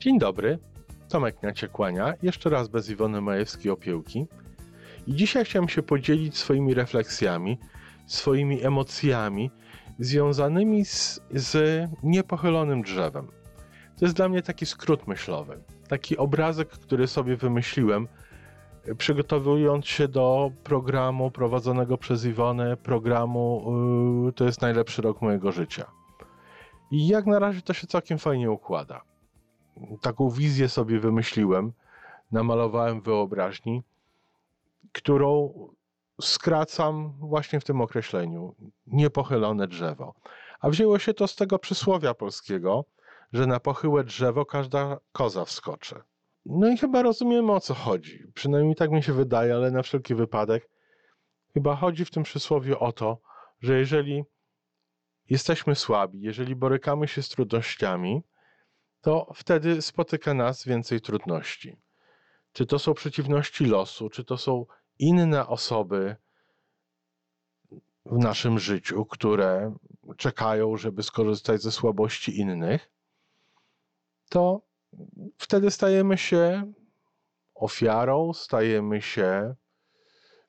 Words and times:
Dzień 0.00 0.18
dobry, 0.18 0.58
Tomek 1.08 1.42
Naciekłania, 1.42 2.14
jeszcze 2.22 2.50
raz 2.50 2.68
bez 2.68 2.90
Iwony 2.90 3.20
Majewskiej-Opiełki. 3.20 4.26
I 5.06 5.14
dzisiaj 5.14 5.44
chciałem 5.44 5.68
się 5.68 5.82
podzielić 5.82 6.38
swoimi 6.38 6.74
refleksjami, 6.74 7.58
swoimi 8.06 8.64
emocjami 8.64 9.50
związanymi 9.98 10.84
z, 10.84 11.20
z 11.34 11.84
niepochylonym 12.02 12.82
drzewem. 12.82 13.26
To 13.98 14.04
jest 14.04 14.16
dla 14.16 14.28
mnie 14.28 14.42
taki 14.42 14.66
skrót 14.66 15.06
myślowy, 15.06 15.58
taki 15.88 16.16
obrazek, 16.16 16.68
który 16.68 17.06
sobie 17.06 17.36
wymyśliłem, 17.36 18.08
przygotowując 18.98 19.86
się 19.86 20.08
do 20.08 20.52
programu 20.64 21.30
prowadzonego 21.30 21.98
przez 21.98 22.24
Iwonę, 22.24 22.76
programu 22.76 23.72
yy, 24.26 24.32
To 24.32 24.44
jest 24.44 24.62
najlepszy 24.62 25.02
rok 25.02 25.22
mojego 25.22 25.52
życia. 25.52 25.86
I 26.90 27.08
jak 27.08 27.26
na 27.26 27.38
razie 27.38 27.62
to 27.62 27.72
się 27.72 27.86
całkiem 27.86 28.18
fajnie 28.18 28.50
układa. 28.50 29.09
Taką 30.00 30.30
wizję 30.30 30.68
sobie 30.68 31.00
wymyśliłem, 31.00 31.72
namalowałem 32.32 33.00
wyobraźni, 33.00 33.82
którą 34.92 35.52
skracam 36.20 37.12
właśnie 37.18 37.60
w 37.60 37.64
tym 37.64 37.80
określeniu 37.80 38.54
niepochylone 38.86 39.66
drzewo. 39.66 40.14
A 40.60 40.70
wzięło 40.70 40.98
się 40.98 41.14
to 41.14 41.26
z 41.26 41.36
tego 41.36 41.58
przysłowia 41.58 42.14
polskiego, 42.14 42.84
że 43.32 43.46
na 43.46 43.60
pochyłe 43.60 44.04
drzewo 44.04 44.46
każda 44.46 44.98
koza 45.12 45.44
wskoczy. 45.44 45.94
No 46.46 46.68
i 46.68 46.78
chyba 46.78 47.02
rozumiemy 47.02 47.52
o 47.52 47.60
co 47.60 47.74
chodzi. 47.74 48.24
Przynajmniej 48.34 48.76
tak 48.76 48.90
mi 48.90 49.02
się 49.02 49.12
wydaje, 49.12 49.54
ale 49.54 49.70
na 49.70 49.82
wszelki 49.82 50.14
wypadek 50.14 50.68
chyba 51.54 51.76
chodzi 51.76 52.04
w 52.04 52.10
tym 52.10 52.22
przysłowiu 52.22 52.76
o 52.78 52.92
to, 52.92 53.18
że 53.60 53.78
jeżeli 53.78 54.24
jesteśmy 55.30 55.74
słabi, 55.74 56.20
jeżeli 56.20 56.56
borykamy 56.56 57.08
się 57.08 57.22
z 57.22 57.28
trudnościami, 57.28 58.22
to 59.00 59.32
wtedy 59.34 59.82
spotyka 59.82 60.34
nas 60.34 60.64
więcej 60.64 61.00
trudności. 61.00 61.76
Czy 62.52 62.66
to 62.66 62.78
są 62.78 62.94
przeciwności 62.94 63.64
losu, 63.64 64.10
czy 64.10 64.24
to 64.24 64.36
są 64.36 64.66
inne 64.98 65.46
osoby 65.46 66.16
w 68.06 68.18
naszym 68.18 68.58
życiu, 68.58 69.04
które 69.04 69.74
czekają, 70.16 70.76
żeby 70.76 71.02
skorzystać 71.02 71.62
ze 71.62 71.72
słabości 71.72 72.38
innych, 72.38 72.90
to 74.28 74.62
wtedy 75.38 75.70
stajemy 75.70 76.18
się 76.18 76.72
ofiarą, 77.54 78.32
stajemy 78.32 79.02
się 79.02 79.54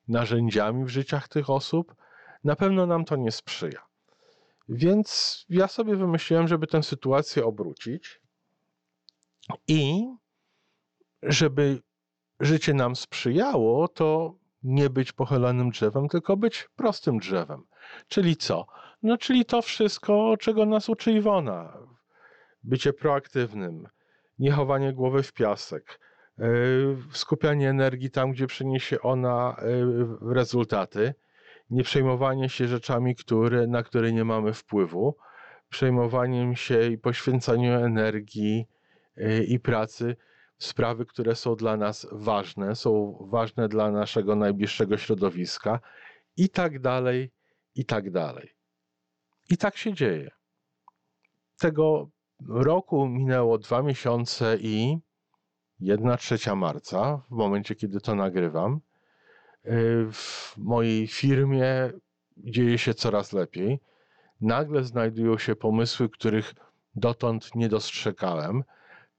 narzędziami 0.08 0.84
w 0.84 0.88
życiach 0.88 1.28
tych 1.28 1.50
osób. 1.50 1.94
Na 2.44 2.56
pewno 2.56 2.86
nam 2.86 3.04
to 3.04 3.16
nie 3.16 3.32
sprzyja. 3.32 3.86
Więc 4.68 5.38
ja 5.48 5.68
sobie 5.68 5.96
wymyśliłem, 5.96 6.48
żeby 6.48 6.66
tę 6.66 6.82
sytuację 6.82 7.44
obrócić 7.44 8.21
i 9.68 10.06
żeby 11.22 11.82
życie 12.40 12.74
nam 12.74 12.96
sprzyjało, 12.96 13.88
to 13.88 14.34
nie 14.62 14.90
być 14.90 15.12
pochylonym 15.12 15.70
drzewem, 15.70 16.08
tylko 16.08 16.36
być 16.36 16.68
prostym 16.76 17.18
drzewem. 17.18 17.62
Czyli 18.08 18.36
co? 18.36 18.66
No, 19.02 19.18
czyli 19.18 19.44
to 19.44 19.62
wszystko, 19.62 20.36
czego 20.40 20.66
nas 20.66 20.88
uczy 20.88 21.12
Iwona. 21.12 21.78
Bycie 22.62 22.92
proaktywnym, 22.92 23.88
nie 24.38 24.52
chowanie 24.52 24.92
głowy 24.92 25.22
w 25.22 25.32
piasek, 25.32 26.00
e, 26.38 26.44
skupianie 27.12 27.70
energii 27.70 28.10
tam, 28.10 28.32
gdzie 28.32 28.46
przyniesie 28.46 29.00
ona 29.00 29.56
e, 29.58 29.64
rezultaty, 30.34 31.14
nie 31.70 31.82
przejmowanie 31.84 32.48
się 32.48 32.68
rzeczami, 32.68 33.16
które, 33.16 33.66
na 33.66 33.82
które 33.82 34.12
nie 34.12 34.24
mamy 34.24 34.52
wpływu, 34.52 35.16
przejmowaniem 35.68 36.56
się 36.56 36.86
i 36.86 36.98
poświęcaniu 36.98 37.72
energii 37.72 38.68
i 39.48 39.60
pracy 39.60 40.16
sprawy, 40.58 41.06
które 41.06 41.34
są 41.34 41.56
dla 41.56 41.76
nas 41.76 42.06
ważne, 42.12 42.76
są 42.76 43.18
ważne 43.30 43.68
dla 43.68 43.90
naszego 43.90 44.36
najbliższego 44.36 44.98
środowiska 44.98 45.80
i 46.36 46.48
tak 46.48 46.80
dalej, 46.80 47.30
i 47.74 47.84
tak 47.84 48.10
dalej. 48.10 48.54
I 49.50 49.56
tak 49.56 49.76
się 49.76 49.94
dzieje. 49.94 50.30
Tego 51.58 52.10
roku 52.48 53.08
minęło 53.08 53.58
dwa 53.58 53.82
miesiące 53.82 54.56
i 54.60 54.98
jedna 55.80 56.16
trzecia 56.16 56.54
marca, 56.54 57.22
w 57.30 57.34
momencie, 57.34 57.74
kiedy 57.74 58.00
to 58.00 58.14
nagrywam. 58.14 58.80
W 60.12 60.52
mojej 60.56 61.06
firmie 61.06 61.92
dzieje 62.36 62.78
się 62.78 62.94
coraz 62.94 63.32
lepiej. 63.32 63.80
Nagle 64.40 64.84
znajdują 64.84 65.38
się 65.38 65.56
pomysły, 65.56 66.08
których 66.08 66.54
dotąd 66.94 67.54
nie 67.54 67.68
dostrzegałem. 67.68 68.64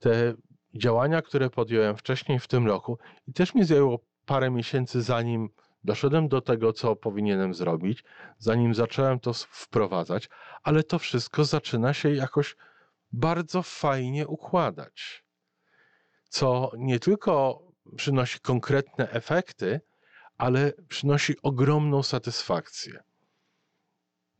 Te 0.04 0.34
działania, 0.74 1.22
które 1.22 1.50
podjąłem 1.50 1.96
wcześniej 1.96 2.38
w 2.38 2.48
tym 2.48 2.66
roku 2.66 2.98
i 3.28 3.32
też 3.32 3.54
mi 3.54 3.64
zajęło 3.64 3.98
parę 4.26 4.50
miesięcy, 4.50 5.02
zanim 5.02 5.48
doszedłem 5.84 6.28
do 6.28 6.40
tego, 6.40 6.72
co 6.72 6.96
powinienem 6.96 7.54
zrobić, 7.54 8.04
zanim 8.38 8.74
zacząłem 8.74 9.20
to 9.20 9.32
wprowadzać, 9.34 10.28
ale 10.62 10.82
to 10.82 10.98
wszystko 10.98 11.44
zaczyna 11.44 11.94
się 11.94 12.14
jakoś 12.14 12.56
bardzo 13.12 13.62
fajnie 13.62 14.26
układać. 14.26 15.24
Co 16.28 16.70
nie 16.78 17.00
tylko 17.00 17.62
przynosi 17.96 18.40
konkretne 18.40 19.10
efekty, 19.10 19.80
ale 20.38 20.72
przynosi 20.88 21.34
ogromną 21.42 22.02
satysfakcję. 22.02 23.02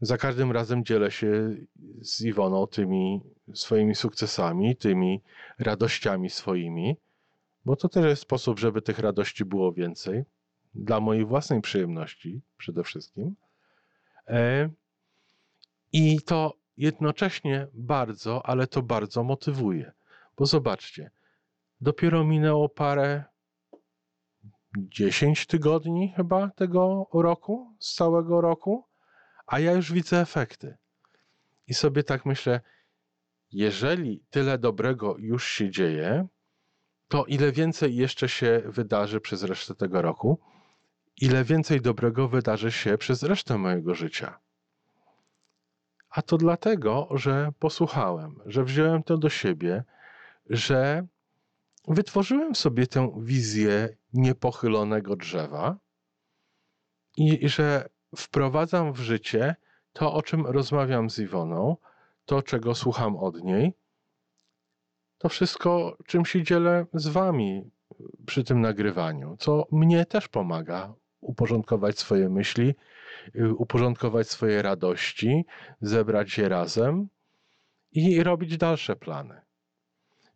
Za 0.04 0.18
każdym 0.18 0.52
razem 0.52 0.84
dzielę 0.84 1.10
się 1.10 1.56
z 2.02 2.20
Iwoną 2.20 2.66
tymi 2.66 3.20
swoimi 3.54 3.94
sukcesami, 3.94 4.76
tymi 4.76 5.22
radościami 5.58 6.30
swoimi, 6.30 6.96
bo 7.64 7.76
to 7.76 7.88
też 7.88 8.04
jest 8.04 8.22
sposób, 8.22 8.58
żeby 8.58 8.82
tych 8.82 8.98
radości 8.98 9.44
było 9.44 9.72
więcej, 9.72 10.24
dla 10.74 11.00
mojej 11.00 11.24
własnej 11.24 11.60
przyjemności 11.60 12.42
przede 12.56 12.84
wszystkim. 12.84 13.36
E, 14.28 14.70
I 15.92 16.20
to 16.20 16.54
jednocześnie 16.76 17.66
bardzo, 17.74 18.46
ale 18.46 18.66
to 18.66 18.82
bardzo 18.82 19.24
motywuje, 19.24 19.92
bo 20.36 20.46
zobaczcie, 20.46 21.10
dopiero 21.80 22.24
minęło 22.24 22.68
parę, 22.68 23.24
dziesięć 24.78 25.46
tygodni 25.46 26.12
chyba 26.16 26.50
tego 26.50 27.06
roku, 27.12 27.74
z 27.78 27.94
całego 27.94 28.40
roku, 28.40 28.84
a 29.46 29.58
ja 29.58 29.72
już 29.72 29.92
widzę 29.92 30.20
efekty. 30.20 30.76
I 31.66 31.74
sobie 31.74 32.02
tak 32.02 32.26
myślę, 32.26 32.60
jeżeli 33.52 34.24
tyle 34.30 34.58
dobrego 34.58 35.16
już 35.18 35.48
się 35.48 35.70
dzieje, 35.70 36.26
to 37.08 37.24
ile 37.24 37.52
więcej 37.52 37.96
jeszcze 37.96 38.28
się 38.28 38.62
wydarzy 38.66 39.20
przez 39.20 39.42
resztę 39.42 39.74
tego 39.74 40.02
roku, 40.02 40.40
ile 41.20 41.44
więcej 41.44 41.80
dobrego 41.80 42.28
wydarzy 42.28 42.72
się 42.72 42.98
przez 42.98 43.22
resztę 43.22 43.58
mojego 43.58 43.94
życia. 43.94 44.38
A 46.10 46.22
to 46.22 46.38
dlatego, 46.38 47.08
że 47.10 47.52
posłuchałem, 47.58 48.40
że 48.46 48.64
wziąłem 48.64 49.02
to 49.02 49.18
do 49.18 49.28
siebie, 49.28 49.84
że 50.46 51.06
wytworzyłem 51.88 52.54
sobie 52.54 52.86
tę 52.86 53.12
wizję 53.22 53.96
niepochylonego 54.12 55.16
drzewa 55.16 55.76
i 57.16 57.48
że 57.48 57.88
wprowadzam 58.16 58.92
w 58.92 58.98
życie 58.98 59.56
to, 59.92 60.14
o 60.14 60.22
czym 60.22 60.46
rozmawiam 60.46 61.10
z 61.10 61.18
Iwoną, 61.18 61.76
to, 62.24 62.42
czego 62.42 62.74
słucham 62.74 63.16
od 63.16 63.42
niej, 63.42 63.72
to 65.18 65.28
wszystko, 65.28 65.96
czym 66.06 66.24
się 66.24 66.42
dzielę 66.42 66.86
z 66.94 67.08
Wami 67.08 67.70
przy 68.26 68.44
tym 68.44 68.60
nagrywaniu, 68.60 69.36
co 69.38 69.66
mnie 69.72 70.06
też 70.06 70.28
pomaga 70.28 70.94
uporządkować 71.20 71.98
swoje 71.98 72.28
myśli, 72.28 72.74
uporządkować 73.56 74.30
swoje 74.30 74.62
radości, 74.62 75.44
zebrać 75.80 76.38
je 76.38 76.48
razem 76.48 77.08
i 77.92 78.22
robić 78.22 78.56
dalsze 78.56 78.96
plany. 78.96 79.40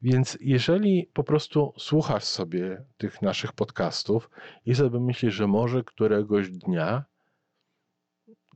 Więc 0.02 0.38
jeżeli 0.40 1.10
po 1.12 1.24
prostu 1.24 1.72
słuchasz 1.78 2.24
sobie 2.24 2.84
tych 2.96 3.22
naszych 3.22 3.52
podcastów 3.52 4.30
i 4.66 4.74
sobie 4.74 5.00
myślisz, 5.00 5.34
że 5.34 5.46
może 5.46 5.84
któregoś 5.84 6.50
dnia 6.50 7.04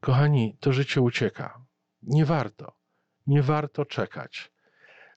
Kochani, 0.02 0.56
to 0.60 0.72
życie 0.72 1.00
ucieka. 1.00 1.58
Nie 2.02 2.24
warto. 2.24 2.72
Nie 3.26 3.42
warto 3.42 3.84
czekać. 3.84 4.52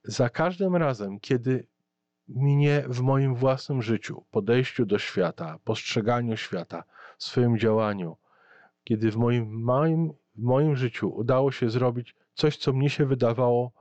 Za 0.03 0.29
każdym 0.29 0.75
razem, 0.75 1.19
kiedy 1.19 1.67
mnie 2.27 2.83
w 2.87 3.01
moim 3.01 3.35
własnym 3.35 3.81
życiu, 3.81 4.25
podejściu 4.31 4.85
do 4.85 4.99
świata, 4.99 5.59
postrzeganiu 5.63 6.37
świata, 6.37 6.83
swoim 7.17 7.57
działaniu, 7.57 8.17
kiedy 8.83 9.11
w 9.11 9.15
moim, 9.15 9.61
małym, 9.61 10.13
w 10.35 10.41
moim 10.43 10.75
życiu 10.75 11.15
udało 11.15 11.51
się 11.51 11.69
zrobić 11.69 12.15
coś, 12.33 12.57
co 12.57 12.73
mnie 12.73 12.89
się 12.89 13.05
wydawało 13.05 13.71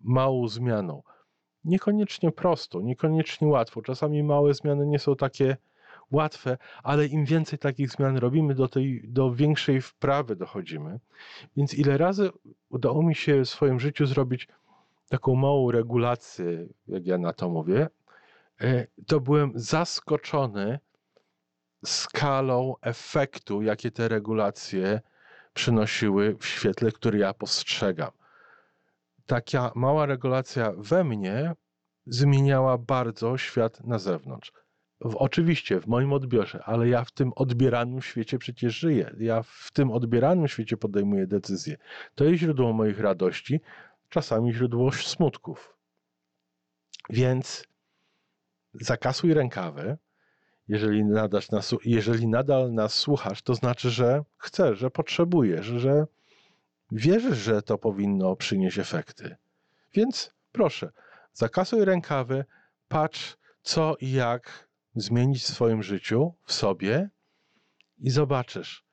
małą 0.00 0.48
zmianą, 0.48 1.02
niekoniecznie 1.64 2.32
prosto, 2.32 2.80
niekoniecznie 2.80 3.48
łatwo. 3.48 3.82
Czasami 3.82 4.22
małe 4.22 4.54
zmiany 4.54 4.86
nie 4.86 4.98
są 4.98 5.16
takie 5.16 5.56
łatwe, 6.10 6.58
ale 6.82 7.06
im 7.06 7.24
więcej 7.24 7.58
takich 7.58 7.90
zmian 7.90 8.16
robimy, 8.16 8.54
do, 8.54 8.68
tej, 8.68 9.02
do 9.08 9.34
większej 9.34 9.80
wprawy 9.80 10.36
dochodzimy. 10.36 11.00
Więc 11.56 11.74
ile 11.74 11.98
razy 11.98 12.30
udało 12.68 13.02
mi 13.02 13.14
się 13.14 13.44
w 13.44 13.48
swoim 13.48 13.80
życiu 13.80 14.06
zrobić 14.06 14.48
taką 15.08 15.34
małą 15.34 15.70
regulację, 15.70 16.66
jak 16.88 17.06
ja 17.06 17.18
na 17.18 17.32
to 17.32 17.48
mówię, 17.48 17.88
e, 18.60 18.86
to 19.06 19.20
byłem 19.20 19.52
zaskoczony 19.54 20.78
skalą 21.84 22.74
efektu, 22.80 23.62
jakie 23.62 23.90
te 23.90 24.08
regulacje 24.08 25.00
przynosiły 25.54 26.36
w 26.40 26.46
świetle, 26.46 26.92
który 26.92 27.18
ja 27.18 27.34
postrzegam. 27.34 28.10
Taka 29.26 29.72
mała 29.74 30.06
regulacja 30.06 30.72
we 30.76 31.04
mnie 31.04 31.54
zmieniała 32.06 32.78
bardzo 32.78 33.38
świat 33.38 33.84
na 33.84 33.98
zewnątrz. 33.98 34.52
W, 35.00 35.16
oczywiście 35.16 35.80
w 35.80 35.86
moim 35.86 36.12
odbiorze, 36.12 36.62
ale 36.64 36.88
ja 36.88 37.04
w 37.04 37.10
tym 37.10 37.32
odbieranym 37.36 38.02
świecie 38.02 38.38
przecież 38.38 38.78
żyję. 38.78 39.14
Ja 39.18 39.42
w 39.42 39.70
tym 39.72 39.90
odbieranym 39.90 40.48
świecie 40.48 40.76
podejmuję 40.76 41.26
decyzje. 41.26 41.76
To 42.14 42.24
jest 42.24 42.40
źródło 42.40 42.72
moich 42.72 43.00
radości, 43.00 43.60
czasami 44.08 44.54
źródło 44.54 44.92
smutków. 44.92 45.76
Więc 47.10 47.64
zakasuj 48.74 49.34
rękawy. 49.34 49.96
Jeżeli, 50.68 51.04
nadasz 51.04 51.50
nas, 51.50 51.74
jeżeli 51.84 52.28
nadal 52.28 52.72
nas 52.72 52.94
słuchasz, 52.94 53.42
to 53.42 53.54
znaczy, 53.54 53.90
że 53.90 54.24
chcesz, 54.38 54.78
że 54.78 54.90
potrzebujesz, 54.90 55.66
że 55.66 56.06
wierzysz, 56.92 57.38
że 57.38 57.62
to 57.62 57.78
powinno 57.78 58.36
przynieść 58.36 58.78
efekty. 58.78 59.36
Więc 59.94 60.32
proszę, 60.52 60.92
zakasuj 61.32 61.84
rękawy, 61.84 62.44
patrz 62.88 63.36
co 63.62 63.96
i 64.00 64.12
jak 64.12 64.68
zmienić 64.96 65.42
w 65.42 65.46
swoim 65.46 65.82
życiu, 65.82 66.34
w 66.44 66.52
sobie 66.52 67.10
i 67.98 68.10
zobaczysz. 68.10 68.86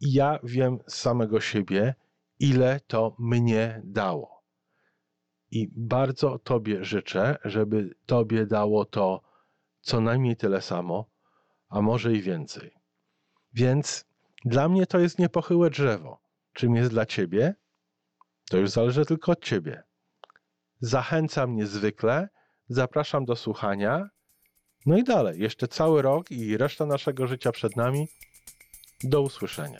Ja 0.00 0.38
wiem 0.42 0.78
z 0.86 0.94
samego 0.94 1.40
siebie, 1.40 1.94
ile 2.38 2.80
to 2.86 3.16
mnie 3.18 3.82
dało. 3.84 4.44
I 5.50 5.68
bardzo 5.72 6.38
Tobie 6.38 6.84
życzę, 6.84 7.38
żeby 7.44 7.94
Tobie 8.06 8.46
dało 8.46 8.84
to 8.84 9.22
co 9.80 10.00
najmniej 10.00 10.36
tyle 10.36 10.62
samo, 10.62 11.10
a 11.68 11.82
może 11.82 12.12
i 12.12 12.22
więcej. 12.22 12.70
Więc 13.52 14.04
dla 14.44 14.68
mnie 14.68 14.86
to 14.86 14.98
jest 14.98 15.18
niepochyłe 15.18 15.70
drzewo. 15.70 16.20
Czym 16.52 16.76
jest 16.76 16.90
dla 16.90 17.06
Ciebie? 17.06 17.54
To 18.50 18.58
już 18.58 18.70
zależy 18.70 19.04
tylko 19.04 19.32
od 19.32 19.44
Ciebie. 19.44 19.82
Zachęcam 20.80 21.56
niezwykle, 21.56 22.28
zapraszam 22.68 23.24
do 23.24 23.36
słuchania. 23.36 24.10
No 24.86 24.98
i 24.98 25.04
dalej, 25.04 25.40
jeszcze 25.40 25.68
cały 25.68 26.02
rok 26.02 26.30
i 26.30 26.56
reszta 26.56 26.86
naszego 26.86 27.26
życia 27.26 27.52
przed 27.52 27.76
nami. 27.76 28.08
Do 29.02 29.20
usłyszenia. 29.20 29.78